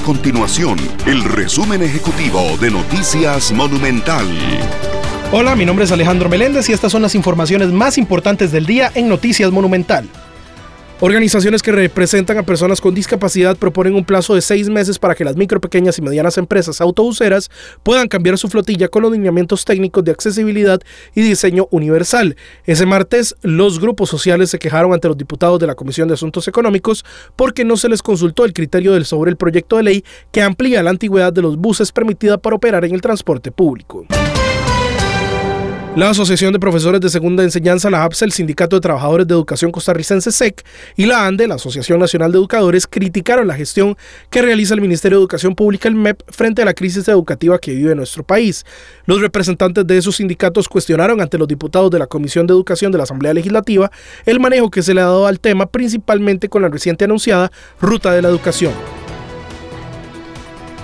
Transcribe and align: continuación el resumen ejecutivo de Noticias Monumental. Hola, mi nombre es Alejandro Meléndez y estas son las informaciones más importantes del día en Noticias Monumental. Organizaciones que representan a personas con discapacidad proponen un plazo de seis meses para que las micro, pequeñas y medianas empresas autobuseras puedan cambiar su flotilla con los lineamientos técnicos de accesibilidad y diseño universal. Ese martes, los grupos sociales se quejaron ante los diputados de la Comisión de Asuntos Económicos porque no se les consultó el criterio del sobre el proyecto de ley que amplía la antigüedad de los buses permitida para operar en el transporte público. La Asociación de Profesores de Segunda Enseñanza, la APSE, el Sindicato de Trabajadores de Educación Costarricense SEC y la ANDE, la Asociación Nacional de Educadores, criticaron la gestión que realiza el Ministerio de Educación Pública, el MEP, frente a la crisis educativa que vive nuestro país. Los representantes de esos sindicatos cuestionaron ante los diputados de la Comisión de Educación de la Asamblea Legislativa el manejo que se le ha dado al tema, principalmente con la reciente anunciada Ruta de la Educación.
continuación 0.00 0.78
el 1.06 1.22
resumen 1.24 1.82
ejecutivo 1.82 2.56
de 2.60 2.70
Noticias 2.70 3.52
Monumental. 3.52 4.26
Hola, 5.32 5.56
mi 5.56 5.64
nombre 5.64 5.84
es 5.84 5.92
Alejandro 5.92 6.28
Meléndez 6.28 6.68
y 6.68 6.72
estas 6.72 6.92
son 6.92 7.02
las 7.02 7.14
informaciones 7.14 7.68
más 7.68 7.98
importantes 7.98 8.52
del 8.52 8.66
día 8.66 8.90
en 8.94 9.08
Noticias 9.08 9.50
Monumental. 9.50 10.08
Organizaciones 11.00 11.60
que 11.60 11.72
representan 11.72 12.38
a 12.38 12.44
personas 12.44 12.80
con 12.80 12.94
discapacidad 12.94 13.56
proponen 13.56 13.96
un 13.96 14.04
plazo 14.04 14.34
de 14.34 14.40
seis 14.40 14.68
meses 14.68 14.98
para 14.98 15.16
que 15.16 15.24
las 15.24 15.36
micro, 15.36 15.60
pequeñas 15.60 15.98
y 15.98 16.02
medianas 16.02 16.38
empresas 16.38 16.80
autobuseras 16.80 17.50
puedan 17.82 18.06
cambiar 18.06 18.38
su 18.38 18.48
flotilla 18.48 18.88
con 18.88 19.02
los 19.02 19.12
lineamientos 19.12 19.64
técnicos 19.64 20.04
de 20.04 20.12
accesibilidad 20.12 20.80
y 21.12 21.22
diseño 21.22 21.66
universal. 21.72 22.36
Ese 22.64 22.86
martes, 22.86 23.34
los 23.42 23.80
grupos 23.80 24.08
sociales 24.08 24.50
se 24.50 24.60
quejaron 24.60 24.92
ante 24.92 25.08
los 25.08 25.18
diputados 25.18 25.58
de 25.58 25.66
la 25.66 25.74
Comisión 25.74 26.06
de 26.06 26.14
Asuntos 26.14 26.46
Económicos 26.46 27.04
porque 27.34 27.64
no 27.64 27.76
se 27.76 27.88
les 27.88 28.00
consultó 28.00 28.44
el 28.44 28.52
criterio 28.52 28.92
del 28.92 29.04
sobre 29.04 29.32
el 29.32 29.36
proyecto 29.36 29.76
de 29.76 29.82
ley 29.82 30.04
que 30.30 30.42
amplía 30.42 30.82
la 30.84 30.90
antigüedad 30.90 31.32
de 31.32 31.42
los 31.42 31.56
buses 31.56 31.90
permitida 31.90 32.38
para 32.38 32.54
operar 32.54 32.84
en 32.84 32.94
el 32.94 33.00
transporte 33.00 33.50
público. 33.50 34.06
La 35.96 36.10
Asociación 36.10 36.52
de 36.52 36.58
Profesores 36.58 37.00
de 37.00 37.08
Segunda 37.08 37.44
Enseñanza, 37.44 37.88
la 37.88 38.02
APSE, 38.02 38.24
el 38.24 38.32
Sindicato 38.32 38.74
de 38.74 38.80
Trabajadores 38.80 39.28
de 39.28 39.34
Educación 39.34 39.70
Costarricense 39.70 40.32
SEC 40.32 40.64
y 40.96 41.06
la 41.06 41.24
ANDE, 41.24 41.46
la 41.46 41.54
Asociación 41.54 42.00
Nacional 42.00 42.32
de 42.32 42.38
Educadores, 42.38 42.88
criticaron 42.88 43.46
la 43.46 43.54
gestión 43.54 43.96
que 44.28 44.42
realiza 44.42 44.74
el 44.74 44.80
Ministerio 44.80 45.18
de 45.18 45.22
Educación 45.22 45.54
Pública, 45.54 45.88
el 45.88 45.94
MEP, 45.94 46.20
frente 46.26 46.62
a 46.62 46.64
la 46.64 46.74
crisis 46.74 47.06
educativa 47.06 47.60
que 47.60 47.72
vive 47.72 47.94
nuestro 47.94 48.24
país. 48.24 48.66
Los 49.06 49.20
representantes 49.20 49.86
de 49.86 49.96
esos 49.96 50.16
sindicatos 50.16 50.68
cuestionaron 50.68 51.20
ante 51.20 51.38
los 51.38 51.46
diputados 51.46 51.92
de 51.92 52.00
la 52.00 52.08
Comisión 52.08 52.48
de 52.48 52.54
Educación 52.54 52.90
de 52.90 52.98
la 52.98 53.04
Asamblea 53.04 53.32
Legislativa 53.32 53.88
el 54.26 54.40
manejo 54.40 54.72
que 54.72 54.82
se 54.82 54.94
le 54.94 55.00
ha 55.00 55.04
dado 55.04 55.28
al 55.28 55.38
tema, 55.38 55.66
principalmente 55.66 56.48
con 56.48 56.62
la 56.62 56.68
reciente 56.70 57.04
anunciada 57.04 57.52
Ruta 57.80 58.10
de 58.10 58.20
la 58.20 58.30
Educación. 58.30 58.72